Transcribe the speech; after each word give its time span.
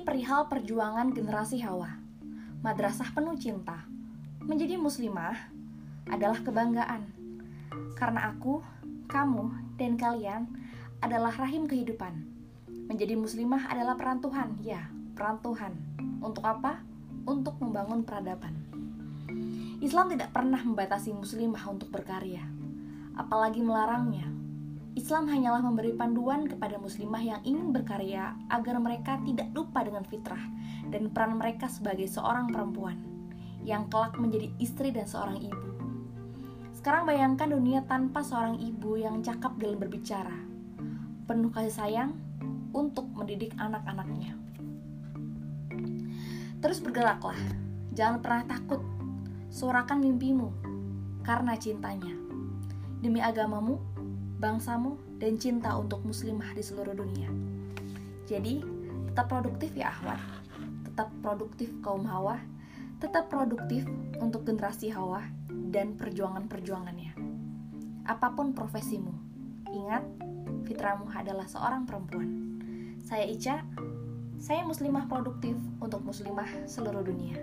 perihal 0.00 0.48
perjuangan 0.48 1.12
generasi 1.12 1.60
Hawa. 1.60 2.00
Madrasah 2.64 3.12
penuh 3.12 3.36
cinta. 3.36 3.84
Menjadi 4.40 4.80
muslimah 4.80 5.36
adalah 6.08 6.40
kebanggaan. 6.40 7.10
Karena 7.98 8.32
aku, 8.32 8.64
kamu, 9.10 9.76
dan 9.76 10.00
kalian 10.00 10.48
adalah 11.02 11.34
rahim 11.36 11.68
kehidupan. 11.68 12.24
Menjadi 12.88 13.18
muslimah 13.18 13.68
adalah 13.68 13.98
peran 13.98 14.22
Tuhan, 14.22 14.62
ya, 14.64 14.88
peran 15.12 15.42
Tuhan. 15.44 15.72
Untuk 16.22 16.46
apa? 16.46 16.80
Untuk 17.26 17.58
membangun 17.60 18.06
peradaban. 18.06 18.54
Islam 19.82 20.14
tidak 20.14 20.30
pernah 20.30 20.62
membatasi 20.62 21.10
muslimah 21.10 21.66
untuk 21.66 21.90
berkarya, 21.90 22.46
apalagi 23.18 23.58
melarangnya. 23.58 24.41
Islam 24.92 25.24
hanyalah 25.24 25.64
memberi 25.64 25.96
panduan 25.96 26.44
kepada 26.44 26.76
muslimah 26.76 27.24
yang 27.24 27.40
ingin 27.48 27.72
berkarya 27.72 28.36
agar 28.52 28.76
mereka 28.76 29.16
tidak 29.24 29.48
lupa 29.56 29.80
dengan 29.80 30.04
fitrah 30.04 30.44
dan 30.92 31.08
peran 31.08 31.40
mereka 31.40 31.64
sebagai 31.64 32.04
seorang 32.04 32.52
perempuan 32.52 33.00
yang 33.64 33.88
kelak 33.88 34.20
menjadi 34.20 34.52
istri 34.60 34.92
dan 34.92 35.08
seorang 35.08 35.40
ibu. 35.40 35.68
Sekarang 36.76 37.08
bayangkan 37.08 37.48
dunia 37.48 37.86
tanpa 37.88 38.20
seorang 38.20 38.60
ibu 38.60 39.00
yang 39.00 39.24
cakap 39.24 39.56
dalam 39.56 39.80
berbicara, 39.80 40.34
penuh 41.24 41.48
kasih 41.48 41.72
sayang 41.72 42.10
untuk 42.76 43.08
mendidik 43.16 43.56
anak-anaknya. 43.56 44.36
Terus 46.60 46.84
bergeraklah, 46.84 47.38
jangan 47.96 48.20
pernah 48.20 48.44
takut, 48.44 48.82
suarakan 49.48 50.04
mimpimu 50.04 50.52
karena 51.24 51.56
cintanya. 51.56 52.12
Demi 53.02 53.18
agamamu, 53.18 53.91
bangsamu, 54.42 54.98
dan 55.22 55.38
cinta 55.38 55.70
untuk 55.78 56.02
muslimah 56.02 56.50
di 56.58 56.66
seluruh 56.66 56.98
dunia. 56.98 57.30
Jadi, 58.26 58.66
tetap 59.06 59.30
produktif 59.30 59.70
ya 59.78 59.94
Ahwat. 59.94 60.18
Tetap 60.82 61.08
produktif 61.22 61.70
kaum 61.80 62.04
Hawa, 62.04 62.42
tetap 63.00 63.32
produktif 63.32 63.88
untuk 64.20 64.44
generasi 64.44 64.92
Hawa 64.92 65.24
dan 65.72 65.96
perjuangan-perjuangannya. 65.96 67.16
Apa 68.04 68.34
pun 68.36 68.52
profesimu, 68.52 69.14
ingat, 69.72 70.04
fitramu 70.68 71.08
adalah 71.14 71.48
seorang 71.48 71.88
perempuan. 71.88 72.28
Saya 73.00 73.24
Ica, 73.24 73.64
saya 74.36 74.66
muslimah 74.68 75.08
produktif 75.08 75.54
untuk 75.80 76.04
muslimah 76.04 76.66
seluruh 76.68 77.00
dunia. 77.00 77.40